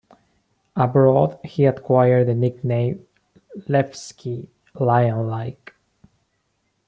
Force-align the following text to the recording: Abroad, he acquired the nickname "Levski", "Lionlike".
Abroad, 0.75 1.37
he 1.43 1.65
acquired 1.65 2.27
the 2.27 2.33
nickname 2.33 3.05
"Levski", 3.69 4.47
"Lionlike". 4.73 5.73